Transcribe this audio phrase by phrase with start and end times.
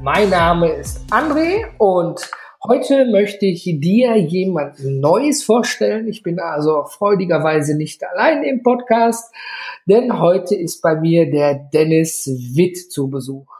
[0.00, 2.30] Mein Name ist André und
[2.62, 6.06] heute möchte ich dir jemand Neues vorstellen.
[6.06, 9.34] Ich bin also freudigerweise nicht allein im Podcast,
[9.86, 13.52] denn heute ist bei mir der Dennis Witt zu Besuch.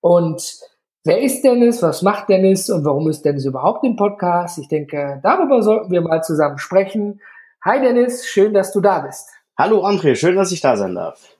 [0.00, 0.58] Und
[1.04, 1.80] wer ist Dennis?
[1.82, 2.68] Was macht Dennis?
[2.68, 4.58] Und warum ist Dennis überhaupt im Podcast?
[4.58, 7.20] Ich denke, darüber sollten wir mal zusammen sprechen.
[7.64, 9.28] Hi Dennis, schön, dass du da bist.
[9.56, 11.35] Hallo André, schön, dass ich da sein darf.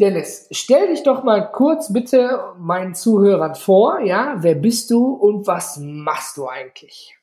[0.00, 5.46] Dennis, stell dich doch mal kurz bitte meinen Zuhörern vor, ja, wer bist du und
[5.46, 7.16] was machst du eigentlich?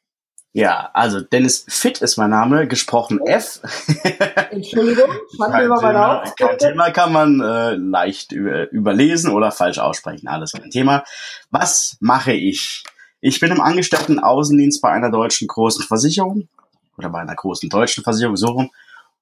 [0.53, 3.61] Ja, also Dennis Fit ist mein Name, gesprochen F.
[4.51, 6.35] Entschuldigung, fand kein, mal Thema, auf.
[6.35, 11.03] kein Thema kann man äh, leicht über, überlesen oder falsch aussprechen, alles kein Thema.
[11.51, 12.83] Was mache ich?
[13.21, 16.49] Ich bin im Angestellten-Außendienst bei einer deutschen großen Versicherung
[16.97, 18.71] oder bei einer großen deutschen Versicherung, so rum.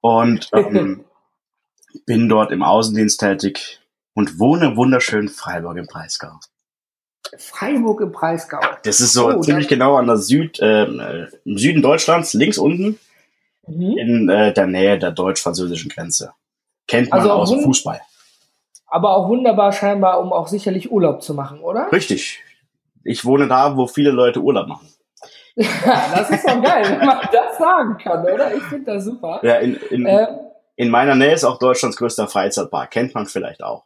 [0.02, 1.06] Und ähm,
[2.06, 3.80] bin dort im Außendienst tätig
[4.14, 6.40] und wohne wunderschön Freiburg im Breisgau.
[7.38, 8.60] Freiburg im Breisgau.
[8.84, 12.58] Das ist so Oh, ziemlich genau an der Süd, ähm, äh, im Süden Deutschlands, links
[12.58, 13.00] unten,
[13.68, 13.98] Mhm.
[13.98, 16.34] in äh, der Nähe der deutsch-französischen Grenze.
[16.88, 18.02] Kennt man Also aus dem Fußball.
[18.88, 21.92] Aber auch wunderbar scheinbar, um auch sicherlich Urlaub zu machen, oder?
[21.92, 22.40] Richtig.
[23.04, 24.88] Ich wohne da, wo viele Leute Urlaub machen.
[25.56, 25.66] Ja,
[26.16, 28.56] das ist doch geil, wenn man das sagen kann, oder?
[28.56, 29.40] Ich finde das super.
[29.44, 30.28] Ja, in, in, Ähm,
[30.80, 32.90] in meiner Nähe ist auch Deutschlands größter Freizeitpark.
[32.92, 33.84] Kennt man vielleicht auch.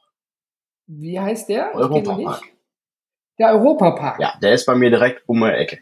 [0.86, 1.74] wie heißt der?
[1.74, 2.44] Europapark.
[3.40, 4.20] Der Europapark.
[4.20, 5.80] Ja, der ist bei mir direkt um die Ecke.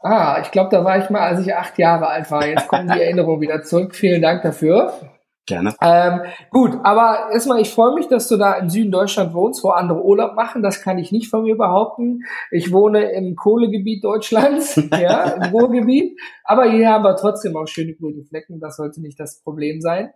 [0.00, 2.44] Ah, ich glaube, da war ich mal, als ich acht Jahre alt war.
[2.44, 3.94] Jetzt kommen die Erinnerungen wieder zurück.
[3.94, 5.08] Vielen Dank dafür.
[5.46, 5.74] Gerne.
[5.82, 9.70] Ähm, gut, aber erstmal, ich freue mich, dass du da im Süden Deutschland wohnst, wo
[9.70, 10.62] andere Urlaub machen.
[10.62, 12.20] Das kann ich nicht von mir behaupten.
[12.50, 16.18] Ich wohne im Kohlegebiet Deutschlands, ja, im Ruhrgebiet.
[16.44, 18.58] Aber hier haben wir trotzdem auch schöne grüne Flecken.
[18.58, 20.14] Das sollte nicht das Problem sein.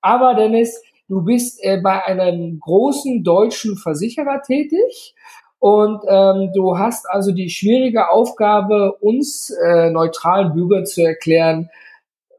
[0.00, 5.14] Aber Dennis, du bist äh, bei einem großen deutschen Versicherer tätig.
[5.58, 11.68] Und ähm, du hast also die schwierige Aufgabe, uns äh, neutralen Bürgern zu erklären,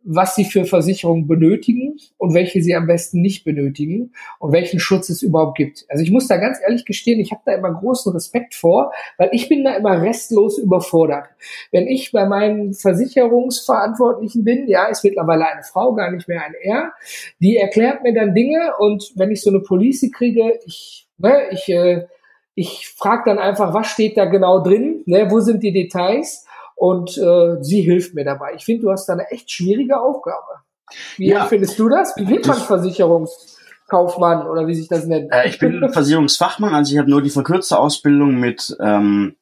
[0.04, 5.10] was sie für Versicherungen benötigen und welche sie am besten nicht benötigen und welchen Schutz
[5.10, 5.86] es überhaupt gibt.
[5.90, 9.30] Also ich muss da ganz ehrlich gestehen, ich habe da immer großen Respekt vor, weil
[9.32, 11.26] ich bin da immer restlos überfordert.
[11.72, 16.54] Wenn ich bei meinen Versicherungsverantwortlichen bin, ja, ist mittlerweile eine Frau, gar nicht mehr ein
[16.62, 16.94] Er,
[17.40, 21.70] die erklärt mir dann Dinge und wenn ich so eine Police kriege, ich, ne, ich,
[21.70, 22.08] äh,
[22.56, 26.46] ich frage dann einfach, was steht da genau drin, ne, wo sind die Details
[26.82, 28.54] und äh, sie hilft mir dabei.
[28.56, 30.62] Ich finde, du hast da eine echt schwierige Aufgabe.
[31.18, 31.46] Wie Ja.
[31.46, 32.16] findest du das?
[32.18, 35.32] Wie wird man Ich- Versicherungskaufmann oder wie sich das nennt?
[35.32, 39.36] Äh, ich bin Versicherungsfachmann, also ich habe nur die verkürzte Ausbildung mit ähm,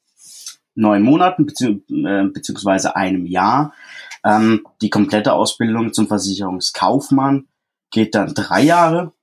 [0.76, 3.74] neun Monaten bezieh äh, beziehungsweise einem Jahr.
[4.26, 7.48] Ähm, die komplette Ausbildung zum Versicherungskaufmann
[7.92, 9.14] geht dann drei Jahre.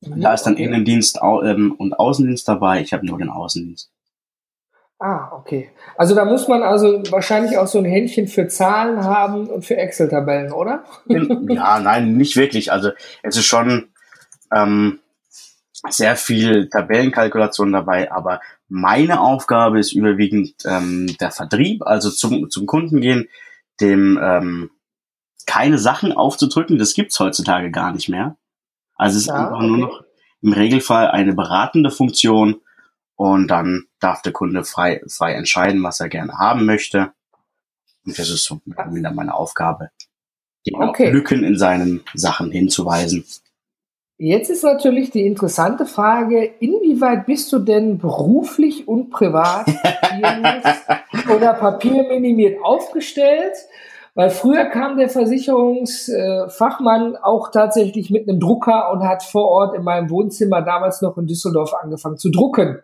[0.00, 0.64] Da ist dann Okay.
[0.64, 2.80] Innendienst au ähm, und Außendienst dabei.
[2.82, 3.90] Ich habe nur den Außendienst.
[5.00, 5.70] Ah, okay.
[5.96, 9.76] Also da muss man also wahrscheinlich auch so ein Händchen für Zahlen haben und für
[9.76, 10.84] Excel-Tabellen, oder?
[11.06, 12.72] Ja, nein, nicht wirklich.
[12.72, 12.90] Also
[13.22, 13.90] es ist schon
[14.52, 14.98] ähm,
[15.88, 22.66] sehr viel Tabellenkalkulation dabei, aber meine Aufgabe ist überwiegend ähm, der Vertrieb, also zum, zum
[22.66, 23.28] Kunden gehen,
[23.80, 24.70] dem ähm,
[25.46, 28.36] keine Sachen aufzudrücken, das gibt's heutzutage gar nicht mehr.
[28.96, 29.80] Also es ist Ja, einfach nur okay.
[29.80, 30.04] noch
[30.42, 32.60] im Regelfall eine beratende Funktion
[33.14, 37.12] und dann darf der Kunde frei, frei entscheiden, was er gerne haben möchte.
[38.04, 39.90] Und das ist so wieder meine Aufgabe,
[40.64, 41.10] ihm auf Okay.
[41.10, 43.24] Lücken in seinen Sachen hinzuweisen.
[44.20, 49.68] Jetzt ist natürlich die interessante Frage, inwieweit bist du denn beruflich und privat
[51.32, 53.54] oder papierminimiert aufgestellt?
[54.16, 59.84] Weil früher kam der Versicherungsfachmann auch tatsächlich mit einem Drucker und hat vor Ort in
[59.84, 62.80] meinem Wohnzimmer damals noch in Düsseldorf angefangen zu drucken.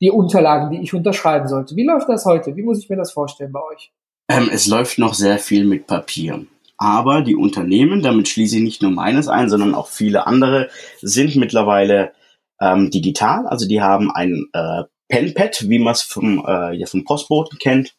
[0.00, 1.74] Die Unterlagen, die ich unterschreiben sollte.
[1.76, 2.56] Wie läuft das heute?
[2.56, 3.92] Wie muss ich mir das vorstellen bei euch?
[4.28, 6.46] Ähm, es läuft noch sehr viel mit Papier.
[6.76, 10.68] Aber die Unternehmen, damit schließe ich nicht nur meines ein, sondern auch viele andere,
[11.00, 12.12] sind mittlerweile
[12.60, 13.46] ähm, digital.
[13.48, 17.96] Also die haben ein äh, Penpad, wie man es vom, äh, ja, vom Postboten kennt,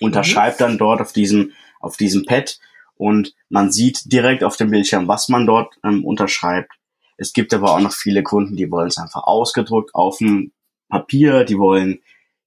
[0.00, 2.58] unterschreibt dann dort auf diesem, auf diesem Pad
[2.96, 6.72] und man sieht direkt auf dem Bildschirm, was man dort ähm, unterschreibt.
[7.16, 10.52] Es gibt aber auch noch viele Kunden, die wollen es einfach ausgedruckt auf dem
[10.92, 12.00] Papier, die wollen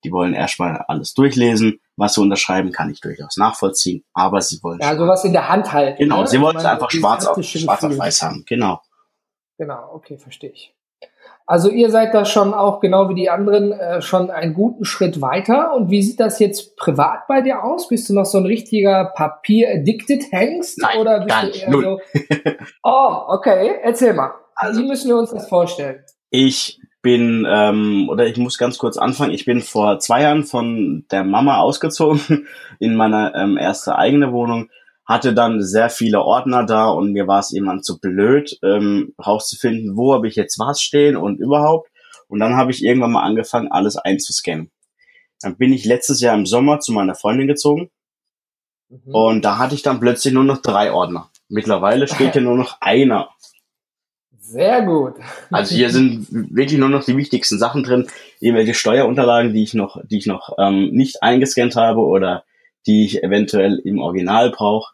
[0.04, 1.80] Die wollen erstmal alles durchlesen.
[1.98, 4.04] Was sie unterschreiben, kann ich durchaus nachvollziehen.
[4.14, 4.80] Aber sie wollen.
[4.80, 5.98] Ja, sowas in der Hand halten.
[5.98, 6.28] Genau, ne?
[6.28, 8.44] sie wollen es einfach schwarz auf, schwarz auf weiß haben.
[8.48, 8.82] Genau.
[9.58, 10.76] Genau, okay, verstehe ich.
[11.48, 15.22] Also ihr seid da schon auch, genau wie die anderen, äh, schon einen guten Schritt
[15.22, 15.74] weiter.
[15.74, 17.88] Und wie sieht das jetzt privat bei dir aus?
[17.88, 20.80] Bist du noch so ein richtiger Papier-addicted Hengst?
[20.82, 21.84] Nein, oder bist gar du nicht, eher null.
[22.14, 22.52] so?
[22.84, 24.32] Oh, okay, erzähl mal.
[24.58, 26.04] Also- wie müssen wir uns das vorstellen?
[26.30, 31.06] Ich bin, ähm, oder ich muss ganz kurz anfangen, ich bin vor zwei Jahren von
[31.12, 32.48] der Mama ausgezogen
[32.80, 34.70] in meine ähm, erste eigene Wohnung,
[35.06, 39.96] hatte dann sehr viele Ordner da und mir war es irgendwann zu blöd, ähm, rauszufinden,
[39.96, 41.90] wo habe ich jetzt was stehen und überhaupt.
[42.28, 44.72] Und dann habe ich irgendwann mal angefangen, alles einzuscannen.
[45.42, 47.92] Dann bin ich letztes Jahr im Sommer zu meiner Freundin gezogen
[48.90, 49.16] Mhm.
[49.16, 51.32] und da hatte ich dann plötzlich nur noch drei Ordner.
[51.50, 53.30] Mittlerweile steht hier nur noch einer.
[54.48, 55.16] Sehr gut.
[55.50, 58.08] Also hier sind wirklich nur noch die wichtigsten Sachen drin,
[58.40, 62.44] irgendwelche Steuerunterlagen, die ich noch, die ich noch ähm, nicht eingescannt habe oder
[62.86, 64.94] die ich eventuell im Original brauche.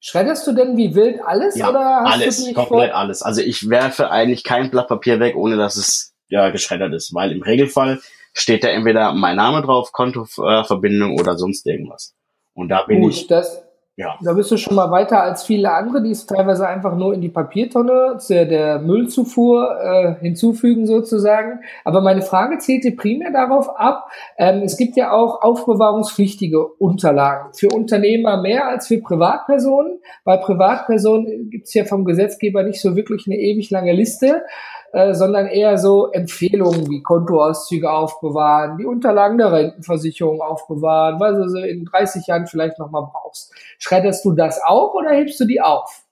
[0.00, 3.20] Schredderst du denn wie wild alles Ja, oder hast alles, du komplett alles.
[3.20, 7.32] Also ich werfe eigentlich kein Blatt Papier weg, ohne dass es ja geschreddert ist, weil
[7.32, 8.00] im Regelfall
[8.32, 12.14] steht da entweder mein Name drauf, Kontoverbindung oder sonst irgendwas.
[12.54, 13.62] Und da bin Gut, ich, das,
[14.00, 17.12] ja, da bist du schon mal weiter als viele andere, die es teilweise einfach nur
[17.12, 21.60] in die Papiertonne der, der Müllzufuhr äh, hinzufügen sozusagen.
[21.84, 27.52] Aber meine Frage zielte primär darauf ab, ähm, es gibt ja auch aufbewahrungspflichtige Unterlagen.
[27.52, 29.98] Für Unternehmer mehr als für Privatpersonen.
[30.24, 34.44] Bei Privatpersonen gibt es ja vom Gesetzgeber nicht so wirklich eine ewig lange Liste.
[34.92, 41.48] Äh, sondern eher so Empfehlungen wie Kontoauszüge aufbewahren, die Unterlagen der Rentenversicherung aufbewahren, weil du
[41.48, 43.54] sie in 30 Jahren vielleicht nochmal brauchst.
[43.78, 46.02] Schredderst du das auch oder hebst du die auf?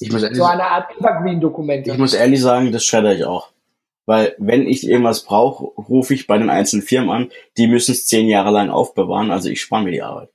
[0.00, 1.90] ich muss ehrlich, So eine Art Evergreen-Dokumente.
[1.90, 3.50] ich muss ehrlich sagen, das schredder ich auch.
[4.06, 8.06] Weil wenn ich irgendwas brauche, rufe ich bei den einzelnen Firmen an, die müssen es
[8.06, 10.30] zehn Jahre lang aufbewahren, also ich spare mir die Arbeit.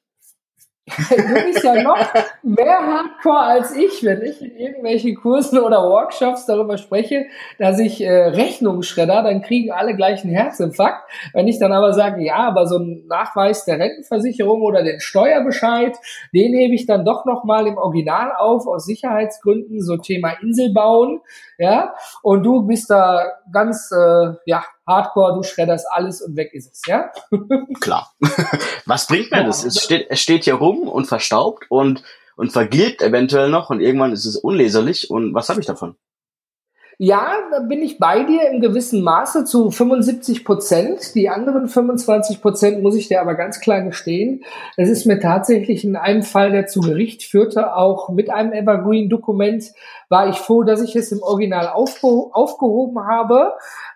[1.10, 1.98] Du bist ja noch
[2.42, 7.26] mehr Hardcore als ich, wenn ich in irgendwelchen Kursen oder Workshops darüber spreche,
[7.58, 11.10] dass ich äh, Rechnungen schredder, dann kriegen alle gleich einen Herzinfarkt.
[11.34, 15.96] Wenn ich dann aber sage, ja, aber so ein Nachweis der Rentenversicherung oder den Steuerbescheid,
[16.34, 21.22] den hebe ich dann doch nochmal im Original auf, aus Sicherheitsgründen, so Thema Insel bauen,
[21.58, 21.94] ja,
[22.24, 26.82] und du bist da ganz, äh, ja, Hardcore, du schredderst alles und weg ist es,
[26.88, 27.12] ja?
[27.82, 28.12] Klar.
[28.86, 29.44] Was bringt mir Ja.
[29.46, 29.64] das?
[29.64, 32.04] Es steht, es steht hier rum und verstaubt und,
[32.36, 35.96] und vergilbt eventuell noch und irgendwann ist es unleserlich und was habe ich davon?
[37.00, 41.16] Ja, da bin ich bei dir im gewissen Maße zu 75 Prozent.
[41.16, 44.44] Die anderen 25 Prozent muss ich dir aber ganz klar gestehen.
[44.78, 49.72] Es ist mir tatsächlich in einem Fall, der zu Gericht führte, auch mit einem Evergreen-Dokument,
[50.10, 53.54] war ich froh, dass ich es im Original aufge aufgehoben habe,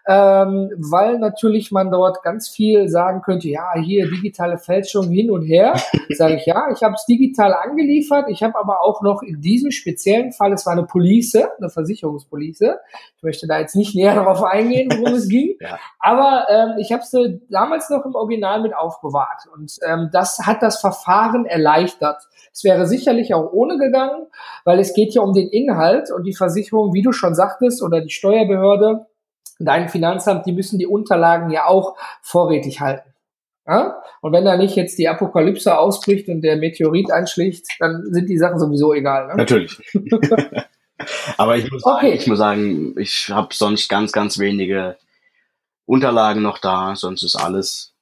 [0.08, 5.44] ähm, weil natürlich man dort ganz viel sagen könnte, ja, hier digitale Fälschung hin und
[5.44, 5.74] her.
[6.10, 9.72] Sage ich, ja, ich habe es digital angeliefert, ich habe aber auch noch in diesem
[9.72, 12.80] speziellen Fall, es war eine Police, eine Versicherungspolice,
[13.18, 15.78] ich möchte da jetzt nicht näher darauf eingehen, worum es ging, Ja.
[16.00, 20.62] aber ähm, ich habe sie damals noch im Original mit aufbewahrt und ähm, das hat
[20.64, 22.22] das Verfahren erleichtert.
[22.54, 24.28] Es wäre sicherlich auch ohne gegangen,
[24.64, 28.02] weil es geht ja um den Inhalt und die Versicherung, wie du schon sagtest, oder
[28.02, 29.06] die Steuerbehörde,
[29.60, 33.14] dein Finanzamt, die müssen die Unterlagen ja auch vorrätig halten.
[33.68, 34.02] Ja?
[34.22, 38.38] Und wenn da nicht jetzt die Apokalypse ausbricht und der Meteorit einschlägt, dann sind die
[38.38, 39.28] Sachen sowieso egal.
[39.28, 39.36] Ne?
[39.36, 39.78] Natürlich.
[41.38, 42.14] Aber ich muss sagen, Okay.
[42.16, 44.98] ich muss sagen, ich habe sonst ganz, ganz wenige
[45.86, 47.94] Unterlagen noch da, sonst ist alles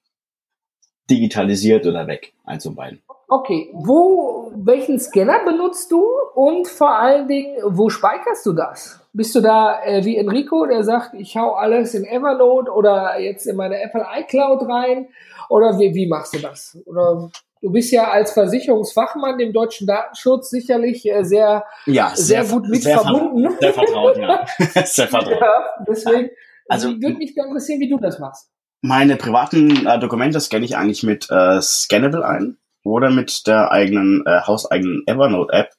[1.09, 2.33] digitalisiert oder weg.
[2.45, 3.01] Eins und beiden.
[3.27, 8.99] Okay, wo, welchen Scanner benutzt du und vor allen Dingen, wo speicherst du das?
[9.13, 13.45] Bist du da äh, wie Enrico, der sagt, ich hau alles in Evernote oder jetzt
[13.47, 15.07] in meine Apple iCloud rein?
[15.49, 16.77] Oder wie, wie machst du das?
[16.85, 17.29] Oder
[17.61, 22.83] du bist ja als Versicherungsfachmann dem deutschen Datenschutz sicherlich äh, sehr, Ja, sehr, gut mit
[22.83, 23.55] sehr verbunden.
[23.59, 24.45] Sehr vertraut, ja.
[24.85, 25.39] sehr vertraut.
[25.39, 26.29] Ja, deswegen
[26.67, 28.49] Also- also, würde mich interessieren, wie du das machst.
[28.81, 34.23] Meine privaten äh, Dokumente scanne ich eigentlich mit äh, Scannable ein oder mit der eigenen,
[34.25, 35.69] äh, hauseigenen Evernote-App.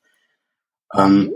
[0.98, 1.32] Ähm,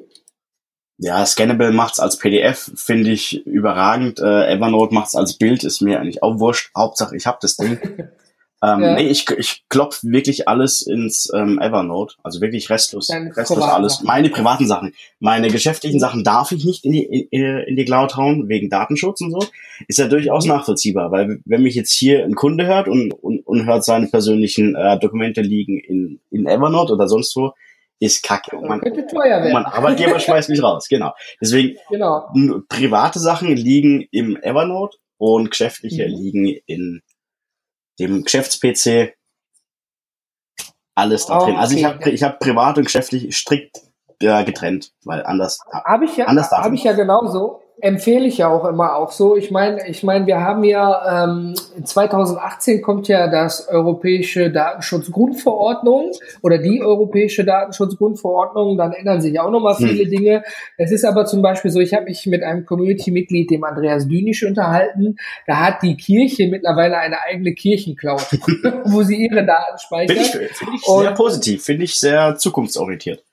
[0.99, 4.21] ja, Scannable macht's als PDF, finde ich überragend.
[4.21, 6.71] Äh, Evernote macht's als Bild, ist mir eigentlich auch wurscht.
[6.76, 7.79] Hauptsache, ich habe das Ding.
[8.62, 8.95] ähm, Ja.
[8.97, 12.17] Nee, ich, ich klopf wirklich alles ins ähm, Evernote.
[12.23, 13.07] Also wirklich restlos.
[13.07, 13.95] Deine restlos alles.
[13.95, 14.07] Sachen.
[14.09, 14.93] Meine privaten Sachen.
[15.21, 19.23] Meine geschäftlichen Sachen darf ich nicht in die, in, in die Cloud hauen, wegen Datenschutz
[19.23, 19.47] und so.
[19.88, 20.50] Ist ja durchaus Mhm.
[20.50, 24.76] nachvollziehbar, weil wenn mich jetzt hier ein Kunde hört und, und, und hört seine persönlichen
[24.76, 27.52] äh, Dokumente liegen in, in Evernote oder sonst wo,
[28.00, 28.57] ist kacke.
[28.57, 29.52] Und mein, könnte teuer werden.
[29.52, 31.12] mein Arbeitgeber schmeißt mich raus, genau.
[31.40, 32.28] Deswegen, Genau.
[32.69, 36.14] private Sachen liegen im Evernote und geschäftliche Mhm.
[36.14, 37.02] liegen in
[37.99, 39.14] dem Geschäfts-PC.
[40.95, 41.57] Alles da drin.
[41.57, 43.80] Also ich habe ich hab privat und geschäftlich strikt
[44.21, 45.61] äh, getrennt, weil anders.
[45.73, 49.37] Habe ich ja, habe ich ja genauso empfehle ich ja auch immer auch so.
[49.37, 56.59] Ich meine, ich meine, wir haben ja ähm, 2018 kommt ja das europäische Datenschutzgrundverordnung oder
[56.59, 58.77] die europäische Datenschutzgrundverordnung.
[58.77, 59.89] Dann ändern sich auch nochmal hm.
[59.89, 60.11] viele hm.
[60.11, 60.45] Dinge.
[60.77, 64.45] Es ist aber zum Beispiel so, ich habe mich mit einem Community-Mitglied, dem Andreas Dünisch,
[64.45, 65.17] unterhalten.
[65.47, 68.21] Da hat die Kirche mittlerweile eine eigene Kirchencloud,
[68.85, 70.19] wo sie ihre Daten speichert.
[70.19, 73.25] Finde ich, find ich sehr positiv, finde ich sehr zukunftsorientiert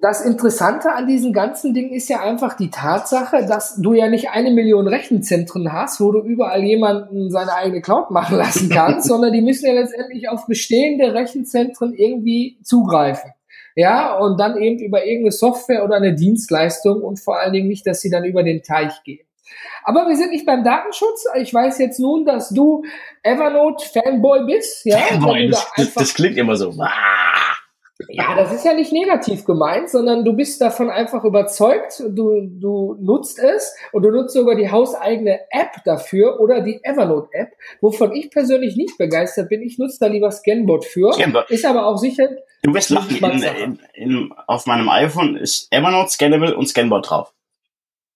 [0.00, 4.30] das Interessante an diesen ganzen Dingen ist ja einfach die Tatsache, dass du ja nicht
[4.30, 9.32] eine Million Rechenzentren hast, wo du überall jemanden seine eigene Cloud machen lassen kannst, sondern
[9.32, 13.32] die müssen ja letztendlich auf bestehende Rechenzentren irgendwie zugreifen.
[13.76, 17.86] Ja, und dann eben über irgendeine Software oder eine Dienstleistung und vor allen Dingen nicht,
[17.86, 19.24] dass sie dann über den Teich gehen.
[19.84, 21.26] Aber wir sind nicht beim Datenschutz.
[21.36, 22.84] Ich weiß jetzt nun, dass du
[23.22, 24.84] Evernote-Fanboy bist.
[24.84, 26.74] Ja, Fanboy, das, da das, klingt immer so.
[28.08, 32.96] Ja, das ist ja nicht negativ gemeint, sondern du bist davon einfach überzeugt, du, du
[33.00, 38.30] nutzt es und du nutzt sogar die hauseigene App dafür oder die Evernote-App, wovon ich
[38.30, 39.62] persönlich nicht begeistert bin.
[39.62, 41.12] Ich nutze da lieber Scanbot für.
[41.12, 41.50] Scanbot.
[41.50, 42.28] Ist aber auch sicher.
[42.62, 47.32] Du wirst lachen, in, in, in, auf meinem iPhone ist Evernote, Scannable und Scanbot drauf.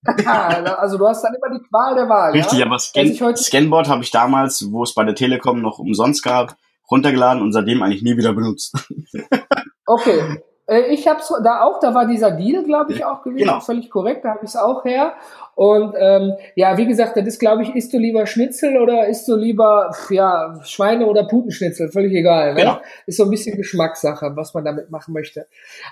[0.26, 2.33] also du hast dann immer die Qual der Wahl.
[2.33, 2.67] Richtig, ja?
[2.67, 6.57] aber Scan, Scanbot habe ich damals, wo es bei der Telekom noch umsonst gab,
[6.91, 8.76] runtergeladen und seitdem eigentlich nie wieder benutzt.
[9.87, 10.43] Okay.
[10.67, 13.61] Äh, ich habe da auch, da war dieser Deal, glaube ich, auch gewesen, genau.
[13.61, 15.14] völlig korrekt, da habe ich es auch her.
[15.55, 19.29] Und ähm, ja, wie gesagt, das ist, glaube ich, isst du lieber Schnitzel oder isst
[19.29, 22.55] du lieber ja Schweine- oder Putenschnitzel, völlig egal.
[22.55, 22.61] Ne?
[22.61, 22.79] Genau.
[23.07, 25.47] Ist so ein bisschen Geschmackssache, was man damit machen möchte.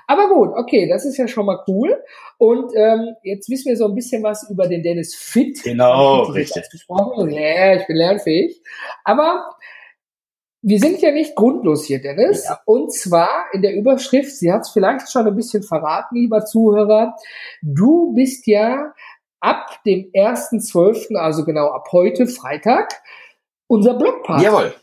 [0.09, 2.03] Aber gut, okay, das ist ja schon mal cool.
[2.39, 5.63] Und ähm, jetzt wissen wir so ein bisschen was über den Dennis Fit.
[5.63, 6.65] Genau, richtig.
[6.89, 8.61] Ja, ich bin lernfähig.
[9.05, 9.51] Aber
[10.63, 12.45] wir sind ja nicht grundlos hier, Dennis.
[12.49, 12.61] Ja.
[12.65, 17.17] Und zwar in der Überschrift, sie hat es vielleicht schon ein bisschen verraten, lieber Zuhörer,
[17.63, 18.95] du bist ja
[19.41, 23.03] ab dem 1.12., also genau ab heute, Freitag,
[23.67, 24.45] unser Blogpartner.
[24.45, 24.75] Jawohl.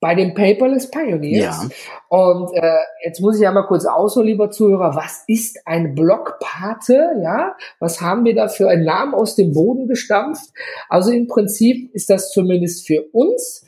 [0.00, 1.68] Bei den Paperless Pioneers.
[1.68, 1.68] Ja.
[2.08, 7.20] Und äh, jetzt muss ich ja mal kurz ausholen, lieber Zuhörer, was ist ein Blogpate?
[7.22, 10.50] Ja, was haben wir da für einen Namen aus dem Boden gestampft?
[10.88, 13.66] Also im Prinzip ist das zumindest für uns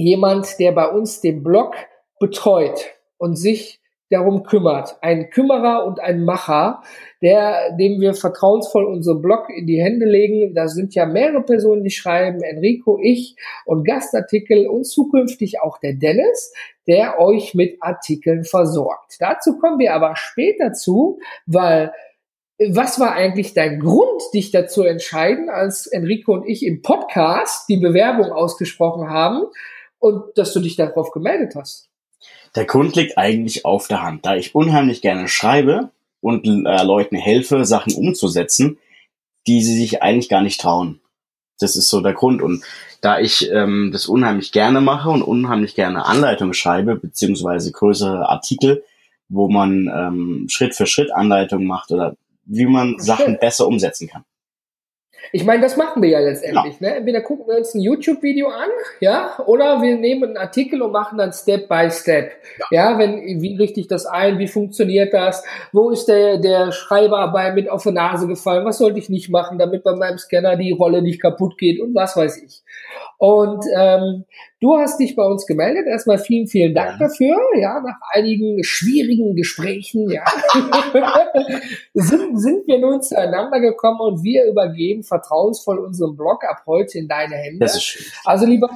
[0.00, 1.74] jemand, der bei uns den Blog
[2.18, 3.80] betreut und sich
[4.10, 4.96] darum kümmert.
[5.02, 6.82] Ein Kümmerer und ein Macher,
[7.22, 10.52] der, dem wir vertrauensvoll unseren Blog in die Hände legen.
[10.52, 15.94] Da sind ja mehrere Personen, die schreiben, Enrico, ich und Gastartikel und zukünftig auch der
[15.94, 16.52] Dennis,
[16.88, 19.16] der euch mit Artikeln versorgt.
[19.20, 21.92] Dazu kommen wir aber später zu, weil
[22.68, 27.78] was war eigentlich dein Grund, dich dazu entscheiden, als Enrico und ich im Podcast die
[27.78, 29.44] Bewerbung ausgesprochen haben,
[30.00, 31.88] und dass du dich darauf gemeldet hast.
[32.56, 35.90] Der Grund liegt eigentlich auf der Hand, da ich unheimlich gerne schreibe
[36.20, 38.78] und äh, Leuten helfe, Sachen umzusetzen,
[39.46, 41.00] die sie sich eigentlich gar nicht trauen.
[41.60, 42.42] Das ist so der Grund.
[42.42, 42.64] Und
[43.00, 48.82] da ich ähm, das unheimlich gerne mache und unheimlich gerne Anleitungen schreibe, beziehungsweise größere Artikel,
[49.28, 54.24] wo man ähm, Schritt für Schritt Anleitungen macht oder wie man Sachen besser umsetzen kann.
[55.32, 56.80] Ich meine, das machen wir ja letztendlich.
[56.80, 56.88] Ja.
[56.88, 56.96] Ne?
[56.96, 58.68] Entweder gucken wir uns ein YouTube-Video an,
[59.00, 62.32] ja, oder wir nehmen einen Artikel und machen dann Step by Step.
[62.70, 64.38] Ja, ja wenn, wie richte ich das ein?
[64.38, 65.44] Wie funktioniert das?
[65.72, 68.64] Wo ist der, der Schreiber bei mit auf die Nase gefallen?
[68.64, 71.94] Was sollte ich nicht machen, damit bei meinem Scanner die Rolle nicht kaputt geht und
[71.94, 72.62] was weiß ich.
[73.18, 74.24] Und ähm,
[74.60, 75.86] du hast dich bei uns gemeldet.
[75.86, 77.06] Erstmal vielen, vielen Dank ja.
[77.06, 77.36] dafür.
[77.58, 80.24] Ja, nach einigen schwierigen Gesprächen, ja,
[81.94, 87.08] sind, sind wir nun zueinander gekommen und wir übergeben vertrauensvoll unseren Blog ab heute in
[87.08, 87.58] deine Hände.
[87.58, 88.06] Das ist schön.
[88.24, 88.70] Also lieber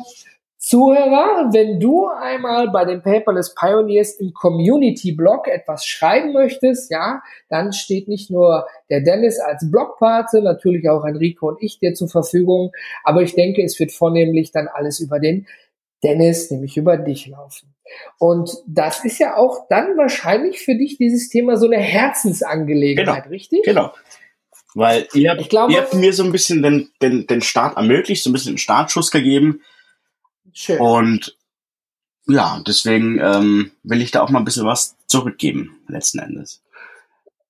[0.65, 7.75] Zuhörer, wenn du einmal bei den Paperless Pioneers im Community-Blog etwas schreiben möchtest, ja, dann
[7.75, 12.73] steht nicht nur der Dennis als Blogpate, natürlich auch Enrico und ich dir zur Verfügung,
[13.03, 15.47] aber ich denke, es wird vornehmlich dann alles über den
[16.03, 17.75] Dennis, nämlich über dich laufen.
[18.19, 23.29] Und das ist ja auch dann wahrscheinlich für dich dieses Thema so eine Herzensangelegenheit, genau,
[23.29, 23.65] richtig?
[23.65, 23.93] Genau.
[24.75, 28.23] Weil ihr, habt, glaube, ihr habt mir so ein bisschen den, den, den Start ermöglicht,
[28.23, 29.61] so ein bisschen den Startschuss gegeben,
[30.55, 30.79] Schön.
[30.79, 31.37] Und
[32.27, 36.63] ja, deswegen ähm, will ich da auch mal ein bisschen was zurückgeben, letzten Endes.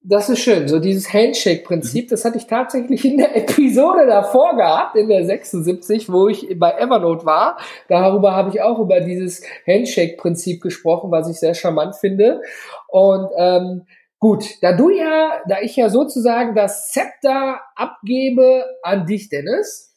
[0.07, 0.69] Das ist schön.
[0.69, 2.09] So dieses Handshake-Prinzip, mhm.
[2.11, 6.73] das hatte ich tatsächlich in der Episode davor gehabt, in der 76, wo ich bei
[6.73, 7.59] Evernote war.
[7.89, 12.43] Darüber habe ich auch über dieses Handshake-Prinzip gesprochen, was ich sehr charmant finde.
[12.89, 13.87] Und ähm,
[14.25, 19.95] gut, da du ja, da ich ja sozusagen das Zepter abgebe an dich, Dennis,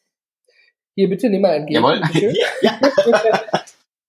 [0.94, 1.82] Hier bitte, nimm mal entgegen.
[1.82, 2.02] Jawohl.
[2.60, 2.78] ja.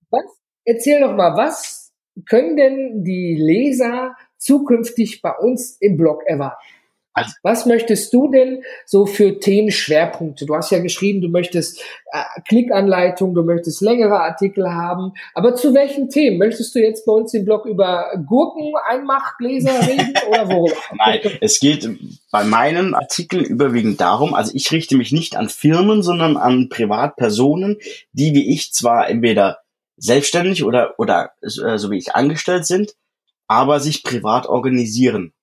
[0.10, 0.24] was?
[0.66, 1.94] Erzähl doch mal, was
[2.28, 6.62] können denn die Leser zukünftig bei uns im Blog erwarten?
[7.20, 10.46] Also, Was möchtest du denn so für Themenschwerpunkte?
[10.46, 15.14] Du hast ja geschrieben, du möchtest äh, Klickanleitung, du möchtest längere Artikel haben.
[15.34, 16.38] Aber zu welchen Themen?
[16.38, 20.76] Möchtest du jetzt bei uns im Blog über Gurken, Einmachgläser reden oder worüber?
[20.98, 21.90] Nein, es geht
[22.32, 27.78] bei meinen Artikeln überwiegend darum, also ich richte mich nicht an Firmen, sondern an Privatpersonen,
[28.12, 29.60] die wie ich zwar entweder
[29.98, 32.96] selbstständig oder, oder äh, so wie ich angestellt sind,
[33.48, 35.34] aber sich privat organisieren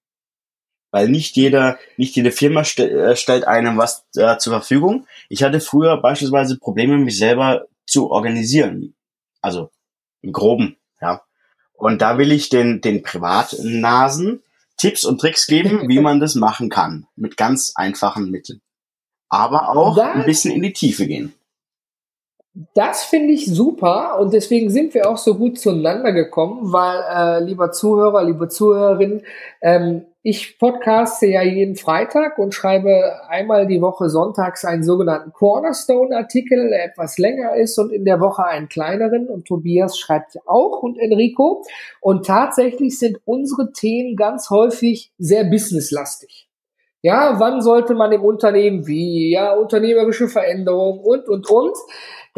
[0.90, 5.06] weil nicht jeder, nicht jede Firma st äh, stellt einem was äh, zur Verfügung.
[5.28, 8.94] Ich hatte früher beispielsweise Probleme, mich selber zu organisieren.
[9.40, 9.70] Also
[10.22, 11.22] im Groben, ja.
[11.74, 14.42] Und da will ich den, den Privatnasen
[14.76, 17.06] Tipps und Tricks geben, wie man das machen kann.
[17.16, 18.60] Mit ganz einfachen Mitteln.
[19.28, 21.34] Aber auch das, ein bisschen in die Tiefe gehen.
[22.74, 27.44] Das finde ich super und deswegen sind wir auch so gut zueinander gekommen, weil, äh,
[27.44, 29.22] lieber Zuhörer, liebe Zuhörerin,
[29.60, 36.68] ähm, ich podcaste ja jeden Freitag und schreibe einmal die Woche sonntags einen sogenannten Cornerstone-Artikel,
[36.68, 39.28] der etwas länger ist und in der Woche einen kleineren.
[39.28, 41.62] Und Tobias schreibt auch und Enrico.
[42.00, 46.48] Und tatsächlich sind unsere Themen ganz häufig sehr businesslastig.
[47.02, 49.30] Ja, wann sollte man im Unternehmen wie?
[49.30, 51.76] Ja, unternehmerische Veränderungen und, und, und.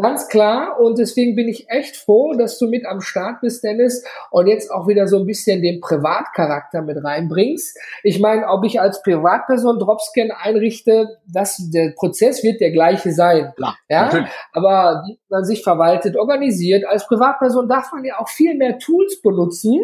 [0.00, 0.78] Ganz klar.
[0.80, 4.70] Und deswegen bin ich echt froh, dass du mit am Start bist, Dennis, und jetzt
[4.70, 7.76] auch wieder so ein bisschen den Privatcharakter mit reinbringst.
[8.04, 13.52] Ich meine, ob ich als Privatperson Dropscan einrichte, das, der Prozess wird der gleiche sein.
[13.56, 14.28] Klar, ja, natürlich.
[14.52, 16.84] aber wie man sich verwaltet, organisiert.
[16.86, 19.80] Als Privatperson darf man ja auch viel mehr Tools benutzen,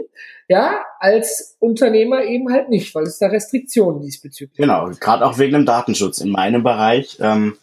[0.48, 5.54] ja, als Unternehmer eben halt nicht, weil es da Restriktionen diesbezüglich Genau, gerade auch wegen
[5.54, 6.18] dem Datenschutz.
[6.18, 7.56] In meinem Bereich ähm,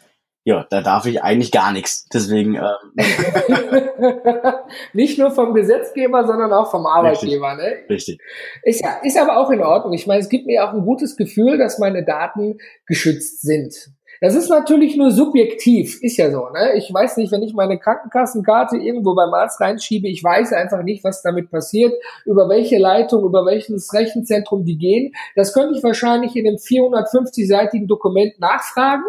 [0.44, 2.08] ja, da darf ich eigentlich gar nichts.
[2.12, 2.96] Deswegen ähm.
[4.94, 7.58] nicht nur vom Gesetzgeber, sondern auch vom Arbeitgeber.
[7.58, 7.88] Richtig.
[7.88, 7.90] Ne?
[7.90, 8.22] Richtig.
[8.64, 9.94] Ist ja ist aber auch in Ordnung.
[9.94, 13.92] Ich meine, es gibt mir auch ein gutes Gefühl, dass meine Daten geschützt sind.
[14.24, 16.48] Das ist natürlich nur subjektiv, ist ja so.
[16.50, 16.74] Ne?
[16.76, 21.04] Ich weiß nicht, wenn ich meine Krankenkassenkarte irgendwo beim Arzt reinschiebe, ich weiß einfach nicht,
[21.04, 21.92] was damit passiert,
[22.26, 25.12] über welche Leitung, über welches Rechenzentrum die gehen.
[25.36, 29.06] Das könnte ich wahrscheinlich in einem 450-seitigen Dokument nachfragen.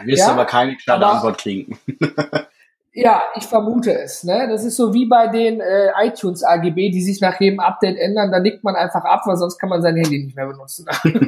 [0.00, 1.78] Du wirst ja, aber keine klare Antwort kriegen.
[2.92, 4.24] ja, ich vermute es.
[4.24, 4.48] Ne?
[4.48, 8.30] Das ist so wie bei den äh, iTunes AGB, die sich nach jedem Update ändern.
[8.30, 10.86] Da nickt man einfach ab, weil sonst kann man sein Handy nicht mehr benutzen.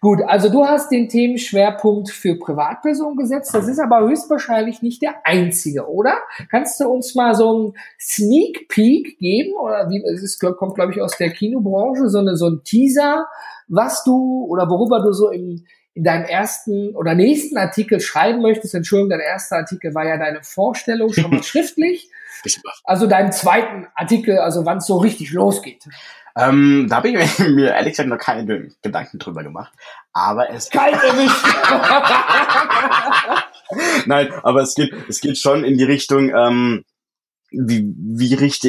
[0.00, 3.54] Gut, also du hast den Themenschwerpunkt für Privatpersonen gesetzt.
[3.54, 6.18] Das ist aber höchstwahrscheinlich nicht der einzige, oder?
[6.50, 9.54] Kannst du uns mal so einen Sneak Peek geben?
[9.56, 13.26] Oder wie, es ist, kommt, glaube ich, aus der Kinobranche, so, eine, so ein Teaser,
[13.68, 18.74] was du oder worüber du so im, in deinem ersten oder nächsten Artikel schreiben möchtest.
[18.74, 22.10] Entschuldigung, dein erster Artikel war ja deine Vorstellung schon mal schriftlich.
[22.82, 25.84] Also deinen zweiten Artikel, also wann es so richtig losgeht.
[26.36, 29.72] Ähm, da habe ich mir ehrlich gesagt noch keine Gedanken drüber gemacht.
[30.12, 31.44] Aber es kalt erwischt.
[34.06, 36.84] Nein, aber es geht, es geht schon in die Richtung, ähm,
[37.50, 38.68] wie, wie richte,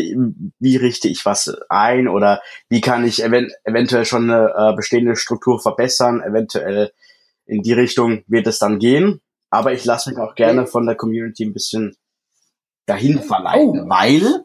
[0.60, 5.16] wie richte ich was ein oder wie kann ich event eventuell schon eine äh, bestehende
[5.16, 6.92] Struktur verbessern, eventuell
[7.46, 9.22] in die Richtung wird es dann gehen.
[9.50, 11.96] Aber ich lasse mich auch gerne von der Community ein bisschen
[12.86, 13.90] dahin verleiten, oh.
[13.90, 14.44] weil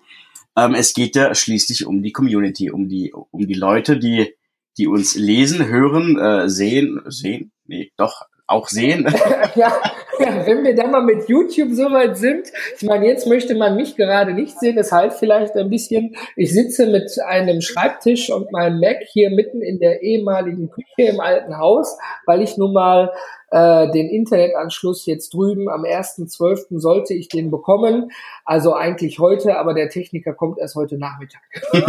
[0.57, 4.35] ähm, es geht ja schließlich um die Community, um die, um die Leute, die,
[4.79, 9.07] die uns lesen, hören, äh, sehen, sehen, nee, doch, auch sehen.
[9.55, 9.81] ja,
[10.21, 13.97] wenn wir dann mal mit YouTube so weit sind, ich meine, jetzt möchte man mich
[13.97, 18.81] gerade nicht sehen, das heißt vielleicht ein bisschen, ich sitze mit einem Schreibtisch und meinem
[18.81, 23.13] Mac hier mitten in der ehemaligen Küche im alten Haus, weil ich nun mal
[23.51, 26.79] äh, den Internetanschluss jetzt drüben am 1.12.
[26.79, 28.11] sollte ich den bekommen.
[28.45, 31.43] Also eigentlich heute, aber der Techniker kommt erst heute Nachmittag.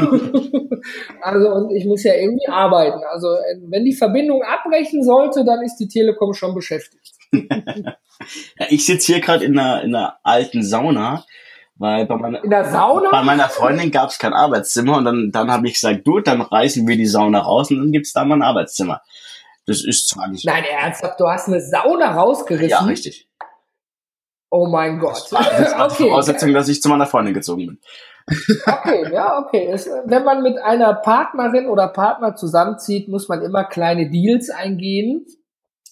[1.21, 3.01] also und ich muss ja irgendwie arbeiten.
[3.11, 3.27] Also
[3.67, 7.20] wenn die Verbindung abbrechen sollte, dann ist die Telekom schon beschäftigt.
[8.69, 11.25] Ich sitze hier gerade in einer, in einer alten Sauna.
[11.75, 13.09] Weil bei meiner, in der Sauna?
[13.09, 16.41] Bei meiner Freundin gab es kein Arbeitszimmer und dann, dann habe ich gesagt, gut, dann
[16.41, 19.01] reißen wir die Sauna raus und dann gibt's da mal ein Arbeitszimmer.
[19.65, 20.45] Das ist zwar nicht.
[20.45, 22.69] Nein, ernsthaft, du hast eine Sauna rausgerissen.
[22.69, 23.27] Ja, richtig.
[24.51, 25.31] Oh mein Gott.
[25.31, 26.03] Das war okay.
[26.03, 27.79] Voraussetzung, dass ich zu meiner Freundin gezogen bin.
[28.67, 29.67] Okay, ja, okay.
[29.71, 35.25] Es, wenn man mit einer Partnerin oder Partner zusammenzieht, muss man immer kleine Deals eingehen.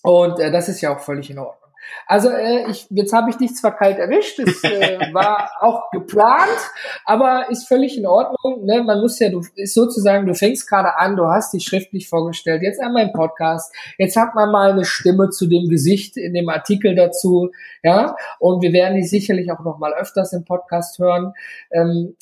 [0.03, 1.69] Und äh, das ist ja auch völlig in Ordnung.
[2.05, 6.59] Also äh, ich, jetzt habe ich dich zwar kalt erwischt, es äh, war auch geplant,
[7.05, 8.65] aber ist völlig in Ordnung.
[8.65, 8.83] Ne?
[8.83, 12.61] Man muss ja, du ist sozusagen, du fängst gerade an, du hast dich schriftlich vorgestellt,
[12.61, 16.49] jetzt einmal im Podcast, jetzt hat man mal eine Stimme zu dem Gesicht in dem
[16.49, 17.51] Artikel dazu,
[17.83, 21.33] ja, und wir werden dich sicherlich auch noch mal öfters im Podcast hören.
[21.71, 22.15] Ähm,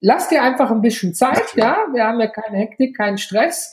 [0.00, 3.72] lass dir einfach ein bisschen Zeit, ja, wir haben ja keine Hektik, keinen Stress.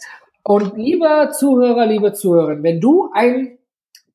[0.50, 3.60] Und lieber Zuhörer, liebe Zuhörerin, wenn du ein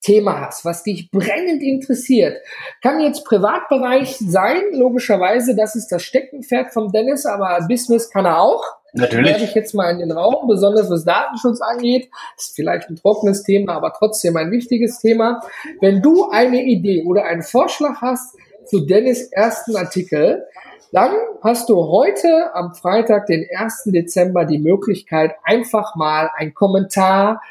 [0.01, 2.39] Thema hast, was dich brennend interessiert,
[2.83, 8.41] kann jetzt Privatbereich sein, logischerweise, das ist das Steckenpferd vom Dennis, aber Business kann er
[8.41, 8.65] auch.
[8.95, 9.31] Natürlich.
[9.31, 12.11] Werde ich jetzt mal in den Raum, besonders was Datenschutz angeht.
[12.37, 15.41] Ist vielleicht ein trockenes Thema, aber trotzdem ein wichtiges Thema.
[15.81, 20.45] Wenn du eine Idee oder einen Vorschlag hast zu Dennis ersten Artikel,
[20.95, 21.11] dann
[21.43, 23.83] hast du heute am Freitag, den 1.
[23.87, 27.43] Dezember, die Möglichkeit, einfach mal einen Kommentar,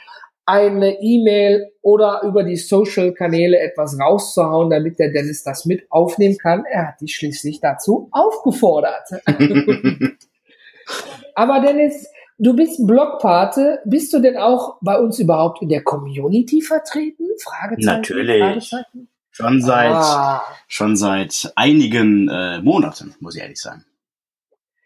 [0.45, 6.63] eine E-Mail oder über die Social-Kanäle etwas rauszuhauen, damit der Dennis das mit aufnehmen kann.
[6.63, 9.09] Er hat dich schließlich dazu aufgefordert.
[11.35, 13.81] Aber Dennis, du bist Blogpate.
[13.83, 17.25] Bist du denn auch bei uns überhaupt in der Community vertreten?
[17.41, 17.97] Fragezeichen.
[17.97, 18.41] Natürlich.
[18.41, 19.09] Fragezeichen?
[19.35, 20.43] Schon seit, ah.
[20.67, 23.83] schon seit einigen äh, Monaten, muss ich ehrlich sagen.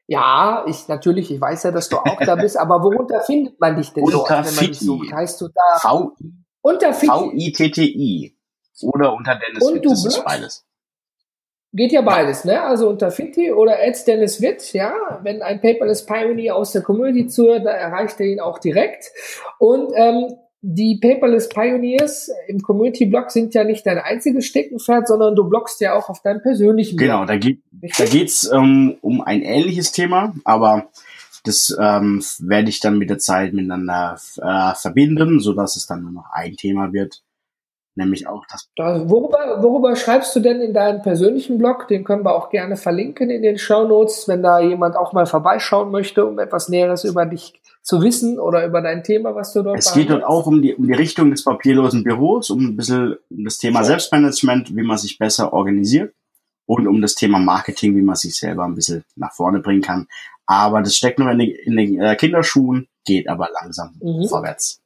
[0.07, 3.75] Ja, ich natürlich, ich weiß ja, dass du auch da bist, aber worunter findet man
[3.75, 5.11] dich denn unter dort, wenn man dich sucht?
[5.11, 6.15] Heißt du da v
[6.61, 8.37] unter V-I-T-T-I
[8.83, 10.65] oder unter Dennis Und Witt, du das ist beides.
[11.73, 12.61] Geht ja beides, ne?
[12.61, 15.19] Also unter Fitti oder Ed Dennis Witt, ja.
[15.23, 19.11] Wenn ein Paperless Pioneer aus der Community zuhört, da erreicht er ihn auch direkt.
[19.59, 25.47] Und ähm, die Paperless Pioneers im Community-Blog sind ja nicht dein einziges Steckenpferd, sondern du
[25.47, 27.07] bloggst ja auch auf deinem persönlichen Blog.
[27.07, 30.89] Genau, da, geht, da geht's ähm, um ein ähnliches Thema, aber
[31.43, 36.01] das ähm, werde ich dann mit der Zeit miteinander äh, verbinden, so dass es dann
[36.01, 37.21] nur noch ein Thema wird,
[37.95, 38.67] nämlich auch das.
[38.75, 41.87] Da, worüber, worüber schreibst du denn in deinem persönlichen Blog?
[41.87, 45.27] Den können wir auch gerne verlinken in den Show Notes, wenn da jemand auch mal
[45.27, 47.53] vorbeischauen möchte, um etwas Näheres über dich
[47.87, 50.75] zu wissen oder über dein Thema, was du dort Es geht dort auch um die,
[50.75, 54.97] um die Richtung des papierlosen Büros, um ein bisschen um das Thema Selbstmanagement, wie man
[54.97, 56.13] sich besser organisiert
[56.65, 60.07] und um das Thema Marketing, wie man sich selber ein bisschen nach vorne bringen kann.
[60.45, 64.27] Aber das steckt nur in, den, in den äh, Kinderschuhen, geht aber langsam mhm.
[64.27, 64.81] vorwärts.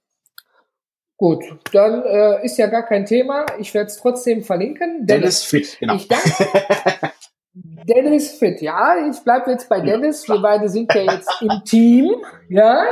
[1.18, 3.48] Gut, dann äh, ist ja gar kein Thema.
[3.58, 5.08] Ich werde es trotzdem verlinken.
[5.08, 5.96] Dennis, Dennis Fit, genau.
[5.96, 6.30] Ich danke,
[7.54, 10.26] Dennis Fit, ja, ich bleibe jetzt bei Dennis.
[10.30, 12.10] Wir beide sind ja jetzt im Team,
[12.48, 12.86] ja.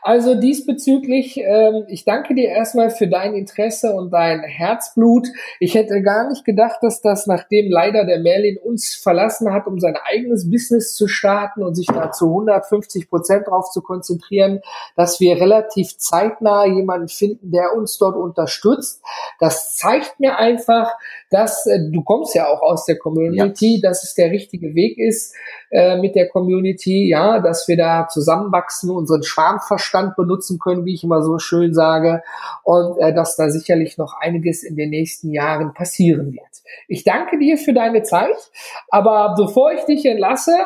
[0.00, 5.26] Also diesbezüglich, ähm, ich danke dir erstmal für dein Interesse und dein Herzblut.
[5.58, 9.80] Ich hätte gar nicht gedacht, dass das, nachdem leider der Merlin uns verlassen hat, um
[9.80, 14.60] sein eigenes Business zu starten und sich da zu 150 Prozent drauf zu konzentrieren,
[14.94, 19.02] dass wir relativ zeitnah jemanden finden, der uns dort unterstützt.
[19.40, 20.92] Das zeigt mir einfach,
[21.30, 23.88] dass äh, du kommst ja auch aus der Community, ja.
[23.88, 25.34] dass es der richtige Weg ist
[25.70, 30.94] äh, mit der Community, ja, dass wir da zusammenwachsen, unseren Schwarmverstand Verstand benutzen können, wie
[30.94, 32.22] ich immer so schön sage,
[32.64, 36.42] und äh, dass da sicherlich noch einiges in den nächsten Jahren passieren wird.
[36.88, 38.50] Ich danke dir für deine Zeit,
[38.88, 40.56] aber bevor ich dich entlasse,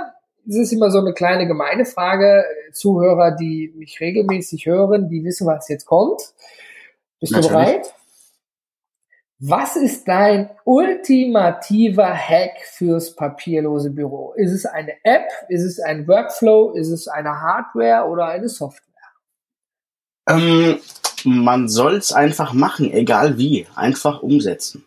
[0.49, 2.45] es ist immer so eine kleine gemeine Frage.
[2.73, 6.21] Zuhörer, die mich regelmäßig hören, die wissen, was jetzt kommt.
[7.21, 7.49] Bist Natürlich.
[7.49, 7.95] du bereit?
[9.43, 14.35] Was ist dein ultimativer Hack fürs papierlose Büro?
[14.37, 15.31] Ist es eine App?
[15.49, 16.73] Ist es ein Workflow?
[16.75, 18.85] Ist es eine Hardware oder eine Software?
[20.29, 20.79] Ähm,
[21.25, 23.67] man soll es einfach machen, egal wie.
[23.75, 24.85] Einfach umsetzen.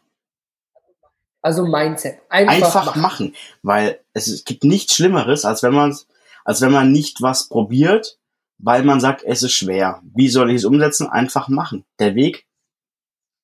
[1.41, 2.19] Also Mindset.
[2.29, 3.01] Einfach, einfach machen.
[3.01, 3.35] machen.
[3.63, 5.97] Weil es, gibt nichts Schlimmeres, als wenn man
[6.45, 8.19] als wenn man nicht was probiert,
[8.59, 10.01] weil man sagt, es ist schwer.
[10.13, 11.07] Wie soll ich es umsetzen?
[11.09, 11.85] Einfach machen.
[11.99, 12.45] Der Weg,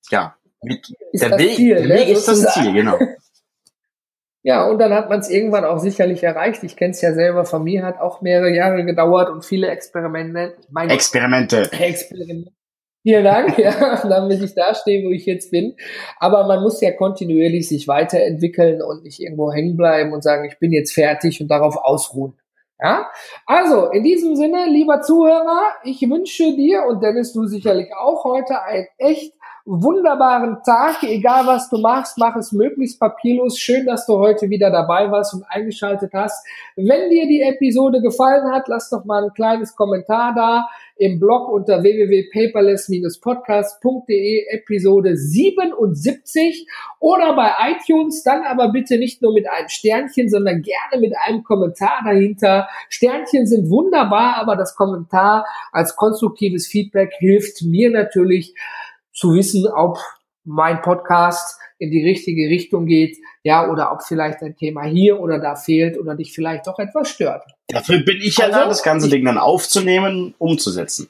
[0.10, 1.94] ja, der Weg, Ziel, der ne?
[1.96, 2.98] Weg ist das Ziel, genau.
[4.42, 6.64] Ja, und dann hat man es irgendwann auch sicherlich erreicht.
[6.64, 10.56] Ich kenne es ja selber, von mir hat auch mehrere Jahre gedauert und viele Experimente.
[10.70, 11.70] Meine Experimente.
[11.74, 12.52] Experimente.
[13.02, 15.76] Vielen Dank, ja, damit ich da stehe, wo ich jetzt bin.
[16.20, 20.58] Aber man muss ja kontinuierlich sich weiterentwickeln und nicht irgendwo hängen bleiben und sagen, ich
[20.60, 22.34] bin jetzt fertig und darauf ausruhen.
[22.82, 23.10] Ja,
[23.46, 28.62] also in diesem Sinne, lieber Zuhörer, ich wünsche dir und Dennis, du sicherlich auch heute
[28.64, 29.34] ein echt
[29.70, 31.04] wunderbaren Tag.
[31.04, 33.60] Egal was du machst, mach es möglichst papierlos.
[33.60, 36.44] Schön, dass du heute wieder dabei warst und eingeschaltet hast.
[36.76, 40.68] Wenn dir die Episode gefallen hat, lass doch mal ein kleines Kommentar da
[41.00, 46.68] im Blog unter www.paperless-podcast.de Episode 77
[47.00, 51.44] oder bei iTunes, dann aber bitte nicht nur mit einem Sternchen, sondern gerne mit einem
[51.44, 52.68] Kommentar dahinter.
[52.90, 58.56] Sternchen sind wunderbar, aber das Kommentar als konstruktives Feedback hilft mir natürlich,
[59.14, 59.98] zu wissen, ob
[60.44, 65.40] mein Podcast in die richtige Richtung geht, ja, oder ob vielleicht ein Thema hier oder
[65.40, 67.44] da fehlt oder dich vielleicht doch etwas stört.
[67.68, 71.10] Dafür bin ich ja Also, da, das ganze Ding dann aufzunehmen, umzusetzen.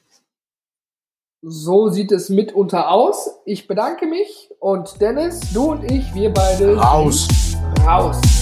[1.41, 3.29] So sieht es mitunter aus.
[3.45, 7.27] Ich bedanke mich und Dennis, du und ich, wir beide Raus!
[7.85, 8.38] raus.